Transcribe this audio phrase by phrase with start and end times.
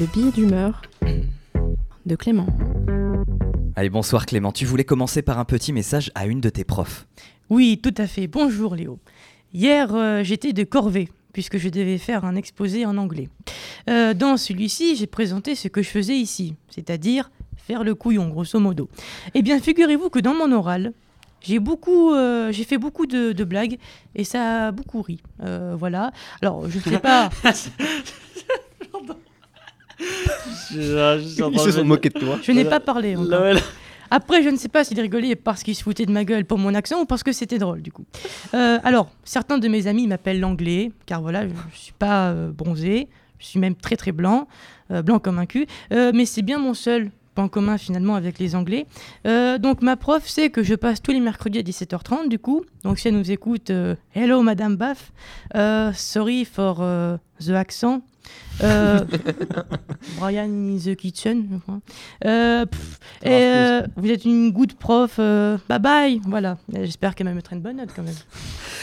[0.00, 0.80] Le billet d'humeur
[2.06, 2.46] de Clément.
[3.76, 4.50] Allez, bonsoir Clément.
[4.50, 7.06] Tu voulais commencer par un petit message à une de tes profs.
[7.50, 8.26] Oui, tout à fait.
[8.26, 8.98] Bonjour Léo.
[9.52, 13.28] Hier, euh, j'étais de corvée, puisque je devais faire un exposé en anglais.
[13.90, 18.58] Euh, dans celui-ci, j'ai présenté ce que je faisais ici, c'est-à-dire faire le couillon, grosso
[18.58, 18.88] modo.
[19.34, 20.94] Eh bien, figurez-vous que dans mon oral,
[21.42, 23.78] j'ai beaucoup, euh, j'ai fait beaucoup de, de blagues
[24.14, 25.20] et ça a beaucoup ri.
[25.42, 26.10] Euh, voilà.
[26.40, 27.28] Alors, je ne sais pas.
[30.72, 32.38] Ils se sont moqués de toi.
[32.42, 33.16] Je n'ai pas parlé.
[33.16, 33.28] encore.
[33.30, 33.60] Là, ouais, là.
[34.12, 36.58] Après, je ne sais pas s'il rigolait parce qu'il se foutait de ma gueule pour
[36.58, 38.04] mon accent ou parce que c'était drôle, du coup.
[38.54, 42.50] Euh, alors, certains de mes amis m'appellent l'anglais, car voilà, je ne suis pas euh,
[42.50, 43.08] bronzé,
[43.38, 44.48] je suis même très très blanc,
[44.90, 48.40] euh, blanc comme un cul, Euh, mais c'est bien mon seul point commun finalement avec
[48.40, 48.86] les anglais.
[49.28, 52.64] Euh, donc, ma prof sait que je passe tous les mercredis à 17h30, du coup.
[52.82, 55.12] Donc, si elle nous écoute, euh, hello Madame Baff,
[55.54, 58.02] Euh, sorry for euh, the accent.
[58.62, 59.00] Euh,
[60.18, 61.60] Brian in the kitchen.
[62.24, 65.16] Euh, pff, et, euh, vous êtes une good prof.
[65.18, 66.20] euh, bye bye.
[66.26, 66.58] Voilà.
[66.72, 68.14] J'espère qu'elle me mettra une bonne note quand même.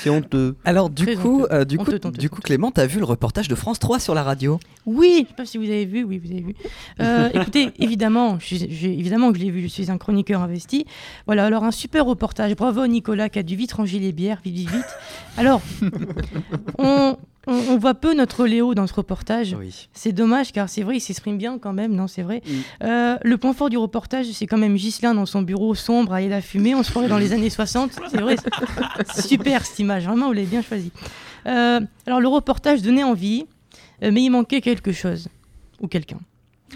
[0.01, 0.55] C'est honteux.
[0.65, 1.53] Alors du Très coup, honteux.
[1.53, 2.41] euh, du coup, Honteux, honteux, du coup.
[2.41, 4.59] Clément, t'as vu le reportage de France 3 sur la radio?
[4.85, 6.03] Oui, je sais pas si vous avez vu.
[6.03, 6.55] Oui, vous avez vu.
[7.01, 9.61] Euh, écoutez, évidemment, je évidemment que je l'ai vu.
[9.63, 10.85] Je suis un chroniqueur investi.
[11.25, 11.45] Voilà.
[11.45, 12.55] Alors un super reportage.
[12.55, 14.39] Bravo à Nicolas qui a dû vite ranger les bières.
[14.43, 14.85] Vite, vite, vite.
[15.37, 15.61] Alors,
[16.77, 19.55] on, on, on voit peu notre Léo dans ce reportage.
[19.59, 19.66] Oui.
[19.93, 22.41] C'est dommage car c'est vrai, il s'exprime bien quand même, non, c'est vrai.
[22.45, 22.51] Mm.
[22.83, 26.21] Euh, le point fort du reportage, c'est quand même Ghislain dans son bureau sombre à
[26.21, 26.75] la fumée.
[26.75, 27.91] On se croirait dans les années 60.
[28.09, 28.35] C'est vrai,
[29.15, 30.91] super cette image, vraiment, vous l'avez bien choisi.
[31.45, 33.45] Euh, alors, le reportage donnait envie,
[34.03, 35.29] euh, mais il manquait quelque chose.
[35.79, 36.19] Ou quelqu'un.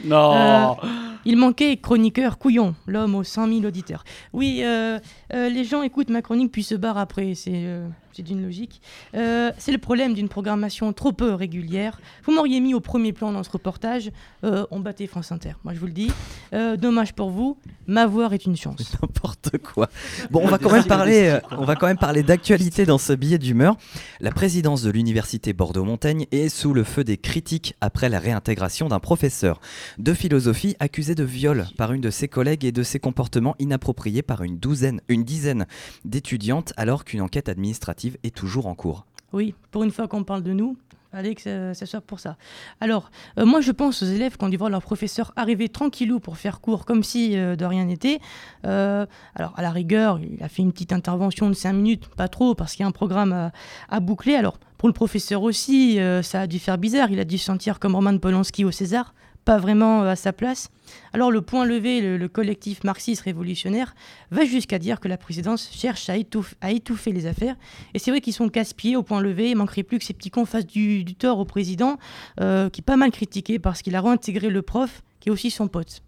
[0.06, 0.78] Non.
[1.26, 4.04] Il manquait chroniqueur couillon, l'homme aux 100 000 auditeurs.
[4.34, 5.00] Oui, euh,
[5.34, 7.66] euh, les gens écoutent ma chronique puis se barrent après, c'est
[8.14, 8.82] c'est d'une logique.
[9.16, 12.00] Euh, c'est le problème d'une programmation trop peu régulière.
[12.26, 14.12] Vous m'auriez mis au premier plan dans ce reportage,
[14.44, 16.12] euh, on battait France Inter, moi je vous le dis.
[16.54, 18.94] Euh, dommage pour vous, ma voix est une chance.
[19.02, 19.90] N'importe quoi.
[20.30, 23.38] Bon, on va quand même parler, on va quand même parler d'actualité dans ce billet
[23.38, 23.78] d'humeur.
[24.20, 29.00] La présidence de l'université Bordeaux-Montaigne est sous le feu des critiques après la réintégration d'un
[29.00, 29.60] professeur
[29.98, 34.22] de philosophie accusé de viol par une de ses collègues et de ses comportements inappropriés
[34.22, 35.66] par une douzaine, une dizaine
[36.06, 39.06] d'étudiantes, alors qu'une enquête administrative est toujours en cours.
[39.34, 40.78] Oui, pour une fois qu'on parle de nous,
[41.14, 42.38] allez que ça, ça soit pour ça.
[42.80, 46.38] Alors, euh, moi je pense aux élèves quand ils voient leur professeur arriver tranquillou pour
[46.38, 48.20] faire cours comme si euh, de rien n'était.
[48.66, 52.28] Euh, alors, à la rigueur, il a fait une petite intervention de 5 minutes, pas
[52.28, 53.52] trop, parce qu'il y a un programme
[53.90, 54.36] à, boucler.
[54.36, 57.12] Alors, pour le professeur aussi, euh, ça a dû faire bizarre.
[57.12, 59.14] Il a dû se sentir comme Roman Polanski au César,
[59.46, 60.70] pas vraiment euh, à sa place.
[61.14, 63.96] Alors, le point levé, le, le collectif marxiste révolutionnaire,
[64.30, 67.56] va jusqu'à dire que la présidence cherche à, étouffer- les affaires
[67.94, 69.52] et c'est vrai qu'ils sont casse-pieds au point levé.
[69.52, 71.98] Il manquerait plus que ces petits cons fassent du, tort au président,
[72.40, 75.52] euh, qui est pas mal critiqué parce qu'il a réintégré le prof, qui est aussi
[75.52, 76.02] son pote.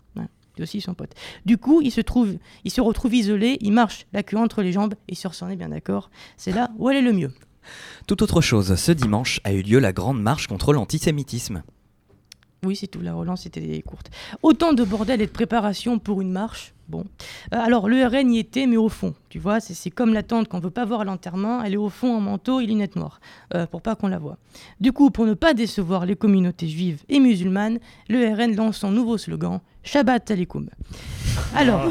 [0.56, 1.16] Qui est aussi son pote.
[1.48, 4.72] Du coup, il se, trouve, il se retrouve isolé, il marche la queue entre les
[4.72, 6.12] jambes, et sur on est bien d'accord.
[6.38, 7.32] C'est là où elle est le mieux.
[8.06, 11.64] Tout autre chose, ce dimanche a eu lieu la grande marche contre l'antisémitisme.
[12.64, 13.02] Oui, c'est tout.
[13.02, 14.10] La relance était courte.
[14.42, 16.74] Autant de bordel et de préparation pour une marche.
[16.88, 17.06] Bon.
[17.54, 19.14] Euh, alors, le RN y était, mais au fond.
[19.30, 21.62] Tu vois, c'est comme la tante qu'on veut pas voir à l'enterrement.
[21.62, 23.20] Elle est au fond en manteau et lunettes noires,
[23.54, 24.38] euh, pour pas qu'on la voie.
[24.80, 28.92] Du coup, pour ne pas décevoir les communautés juives et musulmanes, le RN lance son
[28.92, 30.70] nouveau slogan Shabbat Aleikoum.
[31.56, 31.82] Alors,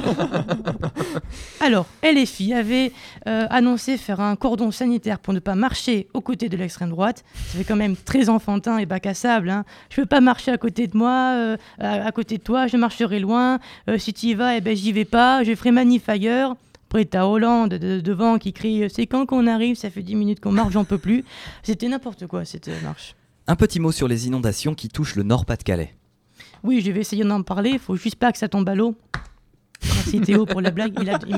[1.61, 2.93] alors, LFI avait
[3.27, 7.25] euh, annoncé faire un cordon sanitaire pour ne pas marcher aux côtés de l'extrême droite.
[7.49, 9.51] Ça fait quand même très enfantin et bac à sable.
[9.51, 9.65] Hein.
[9.91, 12.77] Je veux pas marcher à côté de moi, euh, à, à côté de toi, je
[12.77, 13.59] marcherai loin.
[13.89, 15.43] Euh, si tu y vas, eh ben, j'y vais pas.
[15.45, 16.57] Je ferai manif ailleurs.
[16.89, 19.77] Après, t'as Hollande de- de- devant qui crie C'est quand qu'on arrive?
[19.77, 21.25] Ça fait 10 minutes qu'on marche, j'en peux plus.
[21.63, 23.15] C'était n'importe quoi cette euh, marche.
[23.49, 25.95] Un petit mot sur les inondations qui touchent le Nord-Pas-de-Calais.
[26.63, 27.71] Oui, je vais essayer d'en parler.
[27.71, 28.95] Il faut juste pas que ça tombe à l'eau.
[29.85, 30.95] Merci Théo pour la blague.
[31.01, 31.37] Il a- il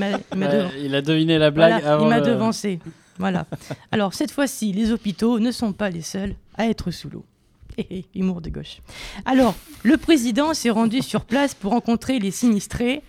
[0.80, 2.78] il il deviné la blague Voilà, avant il m'a le- devancé.
[3.18, 3.46] Voilà.
[3.92, 7.24] Alors, cette fois-ci, les hôpitaux ne sont pas les seuls à être sous l'eau.
[8.14, 8.80] Humour de gauche.
[9.24, 13.02] Alors, le président s'est rendu sur place pour rencontrer les sinistrés.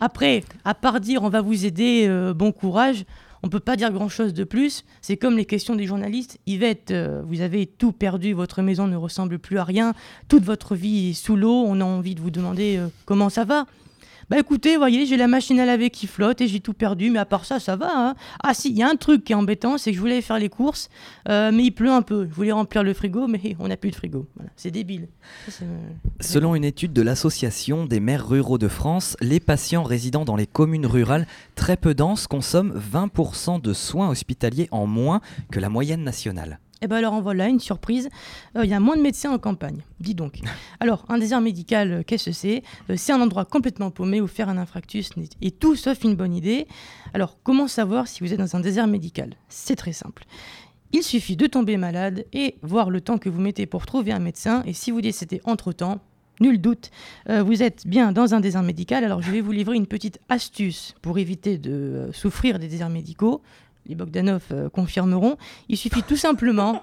[0.00, 3.04] Après, à part dire on va vous aider, euh, bon courage,
[3.42, 4.84] on peut pas dire grand-chose de plus.
[5.00, 6.38] C'est comme les questions des journalistes.
[6.46, 9.94] Yvette, euh, vous avez tout perdu, votre maison ne ressemble plus à rien,
[10.28, 13.44] toute votre vie est sous l'eau, on a envie de vous demander euh, comment ça
[13.44, 13.66] va?
[14.30, 17.18] Bah écoutez, voyez, j'ai la machine à laver qui flotte et j'ai tout perdu, mais
[17.18, 17.90] à part ça, ça va.
[17.94, 18.14] hein.
[18.42, 20.38] Ah si, il y a un truc qui est embêtant, c'est que je voulais faire
[20.38, 20.90] les courses,
[21.30, 22.26] euh, mais il pleut un peu.
[22.28, 24.26] Je voulais remplir le frigo, mais on n'a plus de frigo.
[24.54, 25.08] C'est débile.
[25.62, 25.64] Euh,
[26.20, 30.46] Selon une étude de l'Association des maires ruraux de France, les patients résidant dans les
[30.46, 35.20] communes rurales très peu denses consomment 20% de soins hospitaliers en moins
[35.50, 36.60] que la moyenne nationale.
[36.80, 38.08] Eh ben alors en voilà une surprise,
[38.56, 40.40] Euh, il y a moins de médecins en campagne, dis donc.
[40.80, 42.62] Alors un désert médical, euh, qu'est-ce que c'est?
[42.88, 45.10] Euh, C'est un endroit complètement paumé où faire un infractus
[45.42, 46.66] est tout sauf une bonne idée.
[47.14, 49.34] Alors comment savoir si vous êtes dans un désert médical?
[49.48, 50.24] C'est très simple.
[50.92, 54.20] Il suffit de tomber malade et voir le temps que vous mettez pour trouver un
[54.20, 56.00] médecin et si vous décédez entre-temps,
[56.40, 56.90] nul doute,
[57.28, 59.04] euh, vous êtes bien dans un désert médical.
[59.04, 62.88] Alors je vais vous livrer une petite astuce pour éviter de euh, souffrir des déserts
[62.88, 63.42] médicaux.
[63.88, 65.36] Les Bogdanov euh, confirmeront.
[65.68, 66.82] Il suffit tout simplement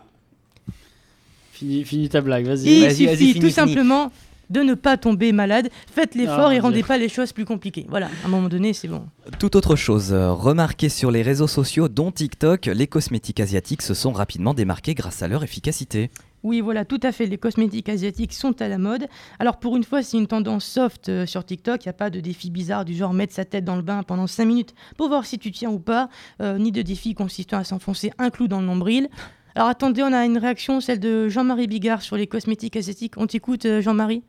[1.52, 2.68] Finis, finis ta blague, vas-y.
[2.68, 4.12] il suffit tout simplement
[4.50, 5.70] de ne pas tomber malade.
[5.92, 7.86] Faites l'effort Ah, et rendez pas les choses plus compliquées.
[7.90, 9.06] Voilà, à un moment donné, c'est bon.
[9.40, 13.94] Tout autre chose, euh, remarquez sur les réseaux sociaux dont TikTok, les cosmétiques asiatiques se
[13.94, 16.12] sont rapidement démarqués grâce à leur efficacité.
[16.46, 17.26] Oui, voilà, tout à fait.
[17.26, 19.08] Les cosmétiques asiatiques sont à la mode.
[19.40, 21.84] Alors, pour une fois, c'est une tendance soft euh, sur TikTok.
[21.84, 24.04] Il n'y a pas de défi bizarre du genre mettre sa tête dans le bain
[24.04, 26.08] pendant 5 minutes pour voir si tu tiens ou pas,
[26.44, 29.10] euh, ni de défi consistant à s'enfoncer un clou dans le nombril.
[29.56, 33.16] Alors, attendez, on a une réaction, celle de Jean-Marie Bigard sur les cosmétiques asiatiques.
[33.18, 34.22] On t'écoute, euh, Jean-Marie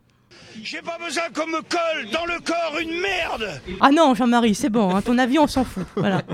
[0.62, 4.70] J'ai pas besoin qu'on me colle dans le corps une merde Ah non, Jean-Marie, c'est
[4.70, 5.84] bon, hein, ton avis, on s'en fout.
[5.96, 6.22] Voilà.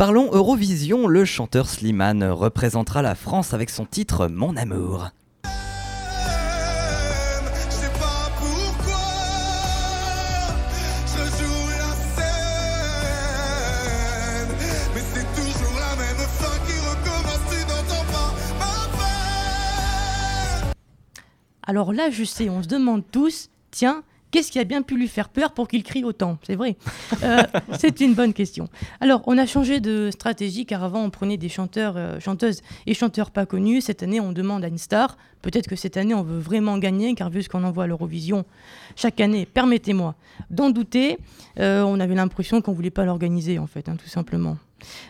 [0.00, 5.10] Parlons Eurovision, le chanteur Slimane représentera la France avec son titre Mon amour.
[21.62, 25.08] Alors là, je sais, on se demande tous, tiens, qu'est-ce qui a bien pu lui
[25.08, 26.38] faire peur pour qu'il crie autant?
[26.46, 26.76] C'est vrai.
[27.22, 27.42] Euh,
[27.78, 28.68] c'est une bonne question.
[29.00, 32.94] Alors, on a changé de stratégie car avant, on prenait des chanteurs, euh, chanteuses et
[32.94, 33.80] chanteurs pas connus.
[33.80, 35.16] Cette année, on demande à une star.
[35.42, 38.44] Peut-être que cette année, on veut vraiment gagner car vu ce qu'on envoie à l'Eurovision
[38.96, 40.14] chaque année, permettez-moi
[40.50, 41.18] d'en douter.
[41.58, 44.56] euh, on avait l'impression qu'on voulait pas l'organiser en fait, hein, tout simplement.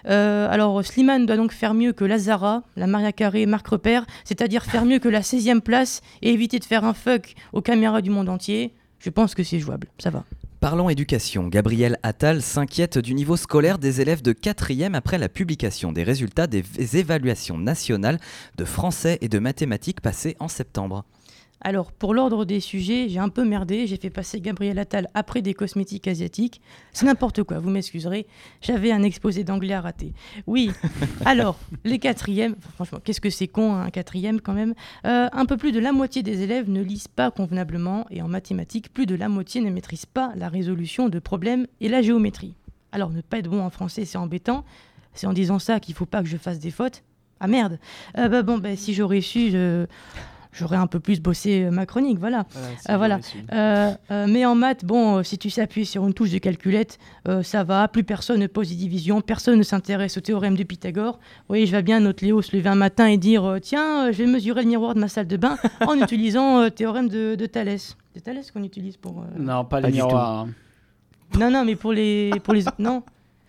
[0.04, 4.84] Alors, Slimane doit donc faire mieux que Lazara, la Maria Carré, Marc Repère, c'est-à-dire faire
[4.84, 8.28] mieux que la 16e place et éviter de faire un fuck aux caméras du monde
[8.28, 8.72] entier.
[9.00, 10.24] Je pense que c'est jouable, ça va.
[10.60, 11.48] Parlons éducation.
[11.48, 16.46] Gabriel Attal s'inquiète du niveau scolaire des élèves de 4e après la publication des résultats
[16.46, 16.62] des
[16.98, 18.20] évaluations nationales
[18.58, 21.06] de français et de mathématiques passées en septembre.
[21.62, 25.42] Alors, pour l'ordre des sujets, j'ai un peu merdé, j'ai fait passer Gabriel Attal après
[25.42, 26.62] des cosmétiques asiatiques.
[26.92, 28.26] C'est n'importe quoi, vous m'excuserez,
[28.62, 30.14] j'avais un exposé d'anglais à rater.
[30.46, 30.70] Oui,
[31.26, 34.74] alors, les quatrièmes, enfin, franchement, qu'est-ce que c'est con, hein, un quatrième quand même
[35.04, 38.28] Euh, Un peu plus de la moitié des élèves ne lisent pas convenablement, et en
[38.28, 42.54] mathématiques, plus de la moitié ne maîtrise pas la résolution de problèmes et la géométrie.
[42.92, 44.64] Alors, ne pas être bon en français, c'est embêtant.
[45.12, 47.02] C'est en disant ça qu'il faut pas que je fasse des fautes.
[47.38, 47.78] Ah merde
[48.16, 49.86] Euh, bah, Bon, bah, si j'aurais su, je-
[50.52, 52.46] j'aurais un peu plus bossé euh, ma chronique, voilà.
[52.86, 53.20] Ah, voilà.
[53.52, 56.38] Euh, euh, mais en maths, bon, euh, si tu sais appuyer sur une touche de
[56.38, 56.98] calculette,
[57.28, 57.86] euh, ça va.
[57.88, 61.18] Plus personne ne pose des divisions, personne ne s'intéresse au théorème de Pythagore.
[61.48, 64.12] Oui, je vais bien notre Léo se lever un matin et dire euh, tiens, euh,
[64.12, 65.56] je vais mesurer le miroir de ma salle de bain
[65.86, 67.96] en utilisant euh, théorème de, de Thalès.
[68.14, 69.20] C'est Thalès qu'on utilise pour.
[69.20, 70.40] euh, Non, pas Pas les du miroirs.
[70.40, 70.48] hein.
[71.38, 72.64] Non, non, mais pour les, pour les.
[72.78, 73.02] Non.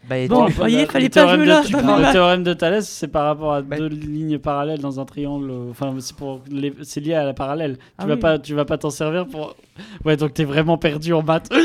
[0.10, 2.08] Bah, Bon, tu- vous voyez, Le fallait pas tu Pas prends mal.
[2.08, 5.52] Le théorème de Thalès, c'est par rapport à Bah- deux lignes parallèles dans un triangle.
[5.70, 7.78] Enfin, c'est pour les- c'est lié à la parallèle.
[7.78, 8.20] Tu Ah vas oui.
[8.20, 9.56] pas, tu vas pas t'en servir pour.
[10.04, 11.50] Ouais, donc t'es vraiment perdu en maths.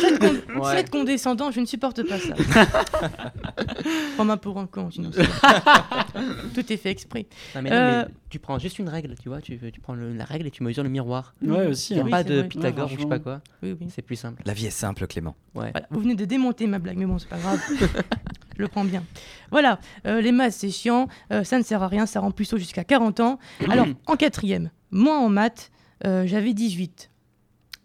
[0.56, 0.76] Ouais.
[0.76, 2.34] Faites condescendant, je ne supporte pas ça.
[4.16, 5.22] Prends-moi pour un con, sinon c'est-
[6.54, 7.26] Tout est fait exprès.
[7.54, 9.94] Non, mais non, Euh, mais tu prends juste une règle, tu vois, tu, tu prends
[9.94, 11.34] le- la règle et tu mesures le miroir.
[11.42, 11.94] Ouais, aussi.
[11.94, 12.10] Il n'y a hein.
[12.10, 12.48] Pas de vrai.
[12.48, 13.40] Pythagore Ouais, ou je sais pas quoi.
[13.62, 13.86] Oui, oui.
[13.90, 14.42] C'est plus simple.
[14.46, 15.34] La vie est simple, Clément.
[15.54, 15.70] Ouais.
[15.72, 17.60] Voilà, vous venez de démonter ma blague, mais bon, c'est pas grave.
[18.56, 19.02] Je le prends bien.
[19.50, 22.48] Voilà, euh, les maths, c'est chiant, euh, ça ne sert à rien, ça rend plus
[22.48, 23.38] tôt jusqu'à 40 ans.
[23.70, 25.70] Alors, en quatrième, moi en maths,
[26.06, 27.10] euh, j'avais 18,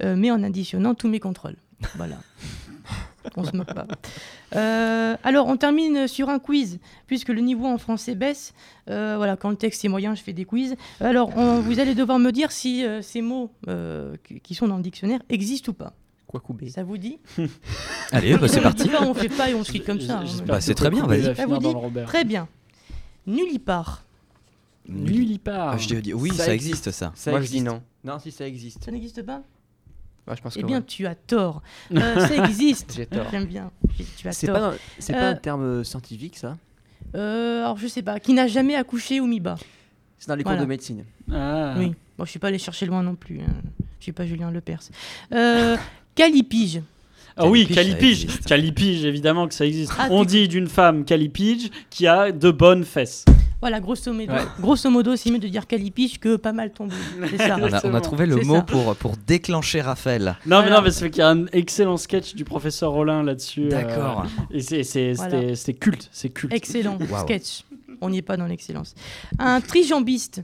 [0.04, 1.58] euh, mais en additionnant tous mes contrôles.
[1.98, 2.16] Voilà.
[3.38, 3.88] On se moque pas.
[4.56, 8.54] Euh, alors, on termine sur un quiz, puisque le niveau en français baisse.
[8.90, 10.76] Euh, voilà, quand le texte est moyen, je fais des quiz.
[11.00, 14.78] Alors, on- vous allez devoir me dire si euh, ces mots euh, qui sont dans
[14.78, 15.94] le dictionnaire existent ou pas.
[16.28, 17.20] Quoi couper Ça vous dit
[18.12, 18.90] Allez, bah, c'est parti.
[18.90, 20.20] Là, on fait pas et on se quitte comme ça.
[20.20, 20.26] hein.
[20.46, 21.22] Bah, c'est très bien, vas-y.
[21.22, 21.74] va Ça vous dit.
[22.08, 22.48] Très bien.
[23.28, 24.04] Nullipare.
[24.88, 25.74] Nullipare.
[25.76, 27.12] Ah, je dis oui, ça, Ça existe ça.
[27.16, 27.66] Ça Moi je dis existe.
[27.72, 27.82] non.
[28.04, 28.84] Non, si ça existe.
[28.84, 29.42] Ça n'existe pas
[30.28, 30.84] Ouais, je pense Eh que bien, ouais.
[30.86, 31.62] tu as tort.
[31.96, 32.94] Euh, ça existe.
[32.96, 33.26] J'ai tort.
[33.32, 33.72] J'aime bien.
[34.18, 34.56] Tu as C'est tort.
[34.58, 36.58] pas, un- c'est pas Euh, un terme euh, scientifique, ça?
[37.16, 38.20] Euh, alors, je sais pas.
[38.20, 39.58] Qui n'a jamais accouché ou mis bas
[40.20, 40.58] C'est dans les Voilà.
[40.60, 41.04] cours de médecine.
[41.32, 41.74] Ah.
[41.78, 41.94] Oui.
[42.18, 43.40] Bon, je suis pas allé chercher loin non plus.
[43.42, 43.54] hein.
[44.00, 44.82] Je suis pas Julien Lepers.
[45.34, 45.76] Euh,
[46.16, 46.82] calipige.
[47.38, 49.06] Ah oui, Calipige, calipige.
[49.06, 49.94] évidemment que ça existe.
[49.98, 53.24] Ah, On t'es- dit d'une femme calipige qui a de bonnes fesses.
[53.62, 54.42] Voilà, grosso modo, Ouais.
[54.60, 56.96] grosso modo c'est mieux de dire calipige que pas mal tombé.
[57.38, 57.58] Ça.
[57.62, 58.62] On a, on a trouvé le mot ça.
[58.64, 60.36] pour, pour déclencher Raphaël.
[60.48, 63.66] Non, mais non, mais c'est qu'il y a un excellent sketch du professeur Rollin là-dessus.
[63.68, 64.26] euh, D'accord.
[64.50, 65.40] et c'est, Voilà.
[65.80, 66.54] culte, c'est culte.
[66.54, 67.64] Excellent sketch.
[68.02, 68.96] On n'y est pas dans l'excellence.
[69.38, 70.44] Un trijambiste.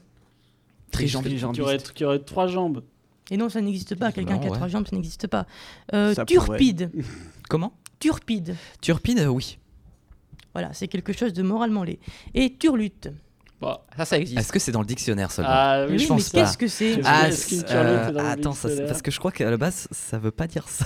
[0.92, 1.52] Trijambiste.
[1.54, 2.84] Qui aurait, qui aurait trois jambes.
[3.32, 4.12] Et non, ça n'existe pas.
[4.12, 4.56] Quelqu'un qui a ouais.
[4.56, 5.46] trois jambes, ça n'existe pas.
[5.94, 6.92] Euh, Ça turpide.
[7.50, 7.74] Comment?
[8.00, 8.56] Turpide.
[8.80, 9.58] Turpide, oui.
[10.58, 12.00] Voilà, c'est quelque chose de moralement laid.
[12.34, 13.10] Et turlute.
[13.62, 14.40] Bah, Ça, ça existe.
[14.40, 16.40] Est-ce que c'est dans le dictionnaire seulement ah oui, oui, je mais pense pas.
[16.42, 17.00] qu'est-ce que c'est?
[17.06, 17.26] Ah,
[17.70, 20.68] euh, dans attends, ça, parce que je crois qu'à la base, ça veut pas dire
[20.68, 20.86] ça.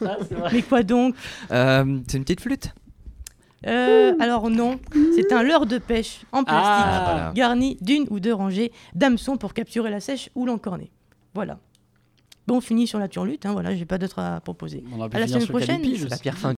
[0.00, 0.48] Ah, c'est vrai.
[0.54, 1.14] Mais quoi donc?
[1.50, 2.72] Euh, c'est une petite flûte?
[3.66, 4.80] Euh, Alors non,
[5.14, 7.32] c'est un leurre de pêche en plastique, Ah, voilà.
[7.34, 10.90] garni d'une ou deux rangées d'hameçons pour capturer la sèche ou l'encorner.
[11.34, 11.58] Voilà.
[12.46, 14.82] Bon, on finit sur la turlute, hein, voilà, j'ai pas d'autre à proposer.
[14.96, 15.82] On a À la semaine prochaine.
[15.82, 16.48] Calipi, la fin